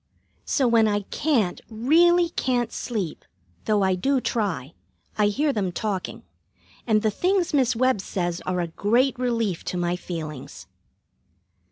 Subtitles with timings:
[0.45, 3.23] So when I can't, really can't, sleep,
[3.65, 4.73] though I do try,
[5.15, 6.23] I hear them talking,
[6.87, 10.65] and the things Miss Webb says are a great relief to my feelings.